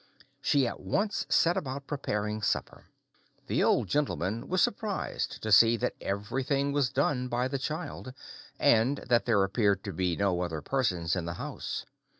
She 0.41 0.65
at 0.65 0.79
once 0.79 1.27
set 1.29 1.55
about 1.55 1.85
preparing 1.85 2.41
supper. 2.41 2.85
The 3.45 3.63
Old 3.63 3.87
Gentleman 3.87 4.47
was 4.47 4.59
surprised 4.59 5.43
to 5.43 5.51
see 5.51 5.77
that 5.77 5.93
everything 6.01 6.71
was 6.71 6.89
done 6.89 7.27
by 7.27 7.47
the 7.47 7.59
child, 7.59 8.11
and 8.57 8.97
that 9.09 9.25
there 9.25 9.43
appeared 9.43 9.83
to 9.83 9.93
be 9.93 10.15
no 10.15 10.41
other 10.41 10.63
persons 10.63 11.15
in 11.15 11.25
the 11.25 11.35
house. 11.35 11.85